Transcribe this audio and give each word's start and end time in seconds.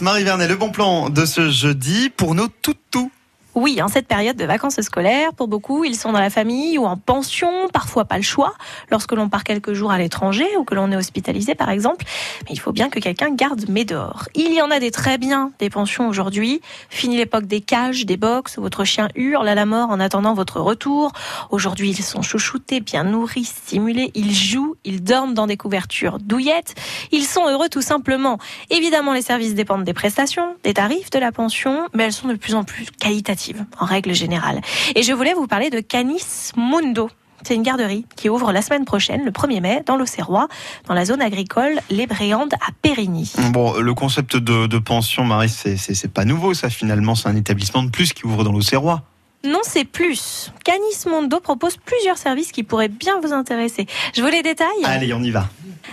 Marie 0.00 0.24
Vernet, 0.24 0.48
le 0.48 0.56
bon 0.56 0.70
plan 0.70 1.10
de 1.10 1.26
ce 1.26 1.50
jeudi 1.50 2.08
pour 2.08 2.34
nos 2.34 2.48
toutous. 2.48 3.10
Oui, 3.56 3.80
en 3.80 3.88
cette 3.88 4.06
période 4.06 4.36
de 4.36 4.44
vacances 4.44 4.78
scolaires, 4.82 5.32
pour 5.32 5.48
beaucoup, 5.48 5.82
ils 5.84 5.96
sont 5.96 6.12
dans 6.12 6.20
la 6.20 6.28
famille 6.28 6.76
ou 6.76 6.84
en 6.84 6.98
pension, 6.98 7.70
parfois 7.72 8.04
pas 8.04 8.18
le 8.18 8.22
choix, 8.22 8.52
lorsque 8.90 9.12
l'on 9.12 9.30
part 9.30 9.44
quelques 9.44 9.72
jours 9.72 9.90
à 9.90 9.96
l'étranger 9.96 10.44
ou 10.58 10.64
que 10.64 10.74
l'on 10.74 10.92
est 10.92 10.96
hospitalisé 10.96 11.54
par 11.54 11.70
exemple. 11.70 12.04
Mais 12.44 12.50
il 12.52 12.60
faut 12.60 12.72
bien 12.72 12.90
que 12.90 13.00
quelqu'un 13.00 13.30
garde 13.30 13.66
Médor. 13.70 14.28
Il 14.34 14.52
y 14.52 14.60
en 14.60 14.70
a 14.70 14.78
des 14.78 14.90
très 14.90 15.16
bien, 15.16 15.52
des 15.58 15.70
pensions 15.70 16.06
aujourd'hui. 16.06 16.60
Fini 16.90 17.16
l'époque 17.16 17.46
des 17.46 17.62
cages, 17.62 18.04
des 18.04 18.18
box, 18.18 18.58
où 18.58 18.60
votre 18.60 18.84
chien 18.84 19.08
hurle 19.14 19.48
à 19.48 19.54
la 19.54 19.64
mort 19.64 19.88
en 19.88 20.00
attendant 20.00 20.34
votre 20.34 20.60
retour. 20.60 21.12
Aujourd'hui, 21.50 21.94
ils 21.96 22.04
sont 22.04 22.20
chouchoutés, 22.20 22.80
bien 22.80 23.04
nourris, 23.04 23.44
stimulés, 23.44 24.10
ils 24.14 24.34
jouent, 24.34 24.76
ils 24.84 25.02
dorment 25.02 25.32
dans 25.32 25.46
des 25.46 25.56
couvertures 25.56 26.18
douillettes. 26.18 26.74
Ils 27.10 27.24
sont 27.24 27.48
heureux 27.48 27.70
tout 27.70 27.80
simplement. 27.80 28.36
Évidemment, 28.68 29.14
les 29.14 29.22
services 29.22 29.54
dépendent 29.54 29.84
des 29.84 29.94
prestations, 29.94 30.56
des 30.62 30.74
tarifs 30.74 31.08
de 31.08 31.18
la 31.18 31.32
pension, 31.32 31.88
mais 31.94 32.04
elles 32.04 32.12
sont 32.12 32.28
de 32.28 32.34
plus 32.34 32.54
en 32.54 32.62
plus 32.62 32.90
qualitatives 32.90 33.45
en 33.78 33.84
règle 33.84 34.14
générale. 34.14 34.60
Et 34.94 35.02
je 35.02 35.12
voulais 35.12 35.34
vous 35.34 35.46
parler 35.46 35.70
de 35.70 35.80
Canis 35.80 36.52
Mundo. 36.56 37.10
C'est 37.42 37.54
une 37.54 37.62
garderie 37.62 38.06
qui 38.16 38.28
ouvre 38.28 38.50
la 38.50 38.62
semaine 38.62 38.84
prochaine, 38.84 39.24
le 39.24 39.30
1er 39.30 39.60
mai, 39.60 39.82
dans 39.86 39.96
l'Auxerrois, 39.96 40.48
dans 40.86 40.94
la 40.94 41.04
zone 41.04 41.20
agricole 41.20 41.78
Les 41.90 42.06
Bréandes 42.06 42.54
à 42.54 42.72
Périgny. 42.82 43.30
Bon, 43.52 43.78
le 43.78 43.94
concept 43.94 44.36
de, 44.36 44.66
de 44.66 44.78
pension, 44.78 45.24
Marie, 45.24 45.48
c'est 45.48 46.12
pas 46.12 46.24
nouveau, 46.24 46.54
ça 46.54 46.70
finalement, 46.70 47.14
c'est 47.14 47.28
un 47.28 47.36
établissement 47.36 47.82
de 47.82 47.90
plus 47.90 48.12
qui 48.12 48.26
ouvre 48.26 48.42
dans 48.42 48.52
l'Auxerrois. 48.52 49.02
Non, 49.46 49.60
c'est 49.62 49.84
plus. 49.84 50.52
Canis 50.64 51.06
Mundo 51.06 51.40
propose 51.40 51.76
plusieurs 51.76 52.18
services 52.18 52.52
qui 52.52 52.62
pourraient 52.62 52.88
bien 52.88 53.20
vous 53.20 53.32
intéresser. 53.32 53.86
Je 54.14 54.22
vous 54.22 54.28
les 54.28 54.42
détaille 54.42 54.84
Allez, 54.84 55.12
on 55.12 55.22
y 55.22 55.30
va. 55.30 55.48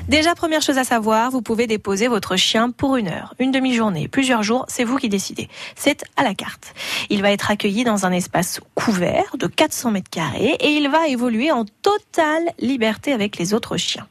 Déjà, 0.08 0.36
première 0.36 0.62
chose 0.62 0.78
à 0.78 0.84
savoir, 0.84 1.32
vous 1.32 1.42
pouvez 1.42 1.68
déposer 1.68 2.08
votre 2.08 2.36
chien 2.36 2.72
pour 2.72 2.98
une 2.98 3.08
heure, 3.08 3.36
une 3.40 3.52
demi-journée, 3.52 4.08
plusieurs 4.08 4.44
jours, 4.44 4.66
c'est 4.68 4.84
vous 4.84 4.98
qui 4.98 5.08
décidez. 5.08 5.48
C'est 5.76 6.04
à 6.18 6.24
la 6.24 6.34
carte. 6.34 6.74
Il 7.10 7.22
va 7.22 7.32
être 7.32 7.52
accueilli 7.52 7.84
dans 7.84 8.06
un 8.06 8.12
espace 8.12 8.60
couvert 8.76 9.36
de 9.38 9.48
400 9.48 9.92
mètres 9.92 10.10
carrés 10.10 10.58
et 10.60 10.72
il 10.72 10.90
va 10.90 11.08
évoluer 11.08 11.52
en 11.52 11.66
totale 11.66 12.52
liberté 12.60 13.14
avec 13.14 13.38
les 13.38 13.54
autres 13.54 13.78
chiens. 13.78 14.08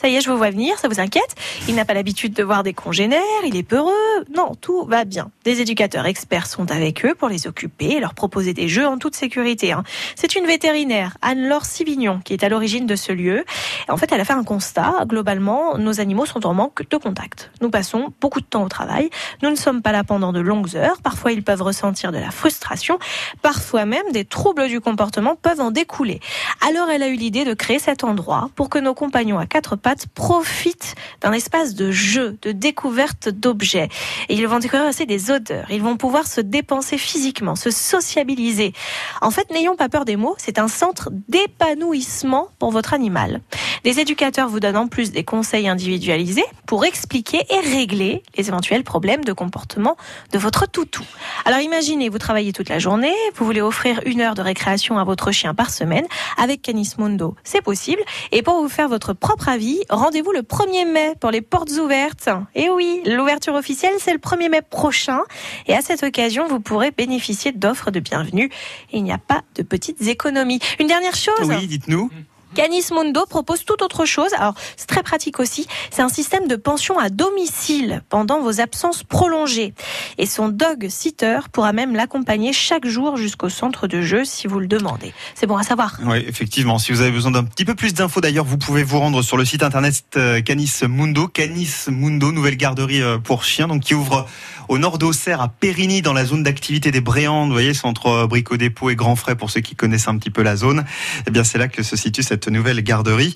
Ça 0.00 0.08
y 0.08 0.16
est, 0.16 0.20
je 0.20 0.30
vous 0.30 0.36
vois 0.36 0.50
venir, 0.50 0.78
ça 0.78 0.88
vous 0.88 1.00
inquiète 1.00 1.34
Il 1.68 1.74
n'a 1.74 1.84
pas 1.84 1.94
l'habitude 1.94 2.32
de 2.32 2.42
voir 2.42 2.62
des 2.62 2.74
congénères, 2.74 3.20
il 3.44 3.56
est 3.56 3.62
peureux. 3.62 3.92
Non, 4.34 4.54
tout 4.60 4.84
va 4.84 5.04
bien. 5.04 5.30
Des 5.44 5.60
éducateurs 5.60 6.06
experts 6.06 6.46
sont 6.46 6.70
avec 6.70 7.04
eux 7.04 7.14
pour 7.14 7.28
les 7.28 7.46
occuper 7.46 7.92
et 7.92 8.00
leur 8.00 8.14
proposer 8.14 8.54
des 8.54 8.68
jeux 8.68 8.86
en 8.86 8.98
toute 8.98 9.14
sécurité. 9.14 9.72
Hein. 9.72 9.84
C'est 10.16 10.34
une 10.34 10.46
vétérinaire, 10.46 11.16
Anne-Laure 11.22 11.64
Sivignon, 11.64 12.20
qui 12.24 12.32
est 12.32 12.44
à 12.44 12.48
l'origine 12.48 12.86
de 12.86 12.96
ce 12.96 13.12
lieu. 13.12 13.44
En 13.88 13.96
fait, 13.96 14.12
elle 14.12 14.20
a 14.20 14.24
fait 14.24 14.32
un 14.32 14.44
constat. 14.44 15.04
Globalement, 15.06 15.78
nos 15.78 16.00
animaux 16.00 16.26
sont 16.26 16.46
en 16.46 16.54
manque 16.54 16.88
de 16.88 16.96
contact. 16.96 17.50
Nous 17.60 17.70
passons 17.70 18.12
beaucoup 18.20 18.40
de 18.40 18.46
temps 18.46 18.64
au 18.64 18.68
travail. 18.68 19.10
Nous 19.42 19.50
ne 19.50 19.56
sommes 19.56 19.82
pas 19.82 19.92
là 19.92 20.04
pendant 20.04 20.32
de 20.32 20.40
longues 20.40 20.76
heures. 20.76 21.00
Parfois, 21.02 21.32
ils 21.32 21.42
peuvent 21.42 21.62
ressentir 21.62 22.12
de 22.12 22.18
la 22.18 22.30
frustration. 22.30 22.98
Parfois 23.42 23.84
même, 23.84 24.10
des 24.12 24.24
troubles 24.24 24.68
du 24.68 24.80
comportement 24.80 25.36
peuvent 25.36 25.60
en 25.60 25.70
découler. 25.70 26.20
Alors, 26.66 26.88
elle 26.88 27.02
a 27.02 27.08
eu 27.08 27.14
l'idée 27.14 27.44
de 27.44 27.54
créer 27.54 27.78
cet 27.78 28.04
endroit 28.04 28.50
pour 28.56 28.68
que 28.70 28.78
nos 28.78 28.94
compagnons 28.94 29.38
à 29.38 29.46
quatre 29.46 29.59
pattes 29.76 30.06
profitent 30.06 30.94
d'un 31.20 31.32
espace 31.32 31.74
de 31.74 31.90
jeu, 31.90 32.38
de 32.42 32.52
découverte 32.52 33.28
d'objets. 33.28 33.88
Et 34.28 34.34
ils 34.34 34.46
vont 34.46 34.58
découvrir 34.58 34.88
aussi 34.88 35.06
des 35.06 35.30
odeurs. 35.30 35.66
Ils 35.70 35.82
vont 35.82 35.96
pouvoir 35.96 36.26
se 36.26 36.40
dépenser 36.40 36.98
physiquement, 36.98 37.56
se 37.56 37.70
sociabiliser. 37.70 38.72
En 39.20 39.30
fait, 39.30 39.50
n'ayons 39.50 39.76
pas 39.76 39.88
peur 39.88 40.04
des 40.04 40.16
mots, 40.16 40.34
c'est 40.38 40.58
un 40.58 40.68
centre 40.68 41.10
d'épanouissement 41.28 42.48
pour 42.58 42.70
votre 42.70 42.94
animal. 42.94 43.40
Des 43.84 43.98
éducateurs 43.98 44.48
vous 44.48 44.60
donnent 44.60 44.76
en 44.76 44.88
plus 44.88 45.10
des 45.10 45.24
conseils 45.24 45.68
individualisés 45.68 46.44
pour 46.66 46.84
expliquer 46.84 47.40
et 47.50 47.60
régler 47.60 48.22
les 48.36 48.48
éventuels 48.48 48.84
problèmes 48.84 49.24
de 49.24 49.32
comportement 49.32 49.96
de 50.32 50.38
votre 50.38 50.68
toutou. 50.68 51.04
Alors 51.44 51.60
imaginez, 51.60 52.08
vous 52.08 52.18
travaillez 52.18 52.52
toute 52.52 52.68
la 52.68 52.78
journée, 52.78 53.14
vous 53.36 53.44
voulez 53.44 53.62
offrir 53.62 54.00
une 54.04 54.20
heure 54.20 54.34
de 54.34 54.42
récréation 54.42 54.98
à 54.98 55.04
votre 55.04 55.32
chien 55.32 55.54
par 55.54 55.70
semaine 55.70 56.04
avec 56.36 56.62
Canis 56.62 56.92
Mundo. 56.98 57.34
C'est 57.42 57.62
possible. 57.62 58.02
Et 58.32 58.42
pour 58.42 58.60
vous 58.60 58.68
faire 58.68 58.88
votre 58.88 59.12
propre 59.12 59.48
avis, 59.48 59.80
rendez-vous 59.88 60.32
le 60.32 60.42
1er 60.42 60.90
mai 60.90 61.14
pour 61.18 61.30
les 61.30 61.40
portes 61.40 61.70
ouvertes. 61.70 62.28
Et 62.54 62.68
oui, 62.68 63.00
l'ouverture 63.06 63.54
officielle, 63.54 63.94
c'est 63.98 64.12
le 64.12 64.18
1er 64.18 64.50
mai 64.50 64.62
prochain. 64.62 65.20
Et 65.66 65.74
à 65.74 65.80
cette 65.80 66.02
occasion, 66.02 66.46
vous 66.48 66.60
pourrez 66.60 66.90
bénéficier 66.90 67.52
d'offres 67.52 67.90
de 67.90 68.00
bienvenue. 68.00 68.50
Il 68.92 69.02
n'y 69.04 69.12
a 69.12 69.18
pas 69.18 69.42
de 69.54 69.62
petites 69.62 70.02
économies. 70.02 70.60
Une 70.78 70.86
dernière 70.86 71.16
chose. 71.16 71.48
Oui, 71.48 71.66
dites-nous. 71.66 72.10
Canis 72.54 72.86
Mundo 72.92 73.24
propose 73.28 73.64
tout 73.64 73.82
autre 73.82 74.04
chose. 74.04 74.32
Alors, 74.36 74.54
c'est 74.76 74.86
très 74.86 75.02
pratique 75.02 75.38
aussi. 75.40 75.66
C'est 75.90 76.02
un 76.02 76.08
système 76.08 76.48
de 76.48 76.56
pension 76.56 76.98
à 76.98 77.08
domicile 77.08 78.02
pendant 78.08 78.40
vos 78.40 78.60
absences 78.60 79.02
prolongées. 79.02 79.72
Et 80.18 80.26
son 80.26 80.48
dog 80.48 80.88
sitter 80.88 81.38
pourra 81.52 81.72
même 81.72 81.94
l'accompagner 81.94 82.52
chaque 82.52 82.86
jour 82.86 83.16
jusqu'au 83.16 83.48
centre 83.48 83.86
de 83.86 84.02
jeu 84.02 84.24
si 84.24 84.46
vous 84.46 84.58
le 84.58 84.66
demandez. 84.66 85.12
C'est 85.34 85.46
bon 85.46 85.56
à 85.56 85.62
savoir. 85.62 85.98
Oui, 86.04 86.24
effectivement. 86.26 86.78
Si 86.78 86.92
vous 86.92 87.00
avez 87.00 87.12
besoin 87.12 87.30
d'un 87.30 87.44
petit 87.44 87.64
peu 87.64 87.74
plus 87.74 87.94
d'infos, 87.94 88.20
d'ailleurs, 88.20 88.44
vous 88.44 88.58
pouvez 88.58 88.82
vous 88.82 88.98
rendre 88.98 89.22
sur 89.22 89.36
le 89.36 89.44
site 89.44 89.62
internet 89.62 90.04
euh, 90.16 90.40
Canis 90.40 90.72
Mundo. 90.88 91.28
Canis 91.28 91.86
Mundo, 91.88 92.32
nouvelle 92.32 92.56
garderie 92.56 93.02
euh, 93.02 93.18
pour 93.18 93.44
chiens, 93.44 93.68
donc 93.68 93.82
qui 93.82 93.94
ouvre 93.94 94.26
au 94.68 94.78
nord 94.78 94.98
d'Auxerre, 94.98 95.40
à 95.40 95.48
Périgny, 95.48 96.00
dans 96.00 96.12
la 96.12 96.24
zone 96.24 96.44
d'activité 96.44 96.90
des 96.92 97.00
Bréandes. 97.00 97.48
Vous 97.48 97.54
voyez, 97.54 97.74
c'est 97.74 97.86
entre 97.86 98.06
euh, 98.06 98.26
Brico 98.26 98.56
Dépôt 98.56 98.90
et 98.90 98.96
Grand 98.96 99.16
Frais 99.16 99.34
pour 99.34 99.50
ceux 99.50 99.60
qui 99.60 99.74
connaissent 99.74 100.08
un 100.08 100.16
petit 100.16 100.30
peu 100.30 100.42
la 100.42 100.56
zone. 100.56 100.84
Eh 101.26 101.30
bien, 101.30 101.44
c'est 101.44 101.58
là 101.58 101.68
que 101.68 101.82
se 101.82 101.96
situe 101.96 102.22
cette 102.22 102.39
nouvelle 102.48 102.80
garderie 102.82 103.34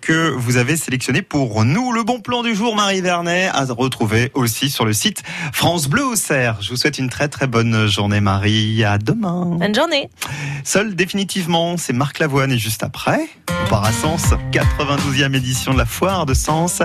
que 0.00 0.30
vous 0.30 0.56
avez 0.56 0.76
sélectionnée 0.76 1.22
pour 1.22 1.64
nous. 1.64 1.92
Le 1.92 2.02
bon 2.02 2.20
plan 2.20 2.42
du 2.42 2.54
jour, 2.54 2.76
Marie 2.76 3.00
Vernet, 3.00 3.50
à 3.52 3.64
retrouver 3.64 4.30
aussi 4.34 4.70
sur 4.70 4.84
le 4.84 4.92
site 4.92 5.22
France 5.52 5.88
Bleu 5.88 6.04
Auxerre. 6.04 6.58
Je 6.60 6.70
vous 6.70 6.76
souhaite 6.76 6.98
une 6.98 7.08
très 7.08 7.28
très 7.28 7.46
bonne 7.46 7.86
journée, 7.86 8.20
Marie. 8.20 8.84
À 8.84 8.98
demain. 8.98 9.56
Bonne 9.58 9.74
journée. 9.74 10.10
Seul 10.64 10.94
définitivement, 10.94 11.76
c'est 11.76 11.92
Marc 11.92 12.18
Lavoine 12.18 12.52
et 12.52 12.58
juste 12.58 12.82
après, 12.82 13.28
on 13.64 13.68
part 13.68 13.84
à 13.84 13.92
Sens, 13.92 14.34
92e 14.52 15.34
édition 15.34 15.72
de 15.72 15.78
la 15.78 15.86
foire 15.86 16.26
de 16.26 16.34
Sens. 16.34 16.82